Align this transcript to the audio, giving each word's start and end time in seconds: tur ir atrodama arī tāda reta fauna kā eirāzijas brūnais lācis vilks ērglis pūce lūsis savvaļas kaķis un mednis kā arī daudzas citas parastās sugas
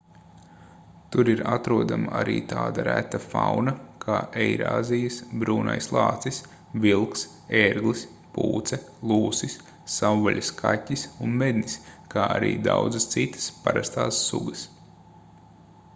tur 1.15 1.27
ir 1.31 1.41
atrodama 1.55 2.13
arī 2.19 2.35
tāda 2.53 2.83
reta 2.87 3.17
fauna 3.33 3.73
kā 4.05 4.15
eirāzijas 4.45 5.17
brūnais 5.43 5.89
lācis 5.97 6.39
vilks 6.85 7.25
ērglis 7.61 8.03
pūce 8.39 8.79
lūsis 9.11 9.55
savvaļas 9.97 10.51
kaķis 10.63 11.03
un 11.27 11.35
mednis 11.43 11.75
kā 12.15 12.25
arī 12.39 12.53
daudzas 12.71 13.05
citas 13.17 13.51
parastās 13.67 14.23
sugas 14.31 14.65